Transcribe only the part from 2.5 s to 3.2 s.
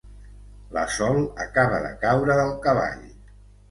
cavall.